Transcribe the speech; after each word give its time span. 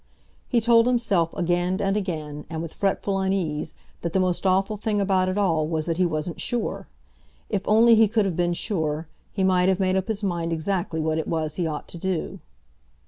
He 0.49 0.59
told 0.61 0.87
himself 0.87 1.31
again 1.35 1.79
and 1.79 1.95
again, 1.95 2.47
and 2.49 2.63
with 2.63 2.73
fretful 2.73 3.19
unease, 3.19 3.75
that 4.01 4.13
the 4.13 4.19
most 4.19 4.47
awful 4.47 4.75
thing 4.75 4.99
about 4.99 5.29
it 5.29 5.37
all 5.37 5.67
was 5.67 5.85
that 5.85 5.97
he 5.97 6.07
wasn't 6.07 6.41
sure. 6.41 6.87
If 7.49 7.61
only 7.67 7.93
he 7.93 8.07
could 8.07 8.25
have 8.25 8.35
been 8.35 8.53
sure, 8.53 9.07
he 9.31 9.43
might 9.43 9.69
have 9.69 9.79
made 9.79 9.95
up 9.95 10.07
his 10.07 10.23
mind 10.23 10.51
exactly 10.53 10.99
what 10.99 11.19
it 11.19 11.27
was 11.27 11.53
he 11.53 11.67
ought 11.67 11.87
to 11.89 11.99
do. 11.99 12.39